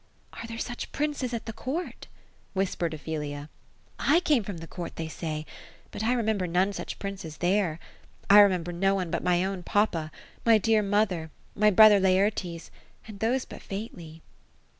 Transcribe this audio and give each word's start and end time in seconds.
"•Are 0.43 0.47
there 0.47 0.57
such 0.57 0.91
princes 0.91 1.31
at 1.31 1.45
the 1.45 1.53
court?" 1.53 2.07
whispered 2.55 2.95
Ophelia. 2.95 3.49
^ 3.69 3.89
I 3.99 4.19
came 4.19 4.43
from 4.43 4.57
the 4.57 4.65
court, 4.65 4.95
they 4.95 5.07
say; 5.07 5.45
but 5.91 6.01
I 6.03 6.13
remember 6.13 6.47
none 6.47 6.73
such 6.73 6.97
princes 6.97 7.37
there. 7.37 7.77
I 8.27 8.39
remember 8.39 8.71
no 8.71 8.95
one 8.95 9.11
but 9.11 9.21
my 9.23 9.45
own 9.45 9.61
papa,— 9.61 10.11
my 10.43 10.57
dear 10.57 10.81
mother,— 10.81 11.29
my 11.63 11.69
brother 11.69 11.99
Laertes— 11.99 12.71
^and 13.07 13.19
those 13.19 13.45
but 13.45 13.61
faintly." 13.61 14.23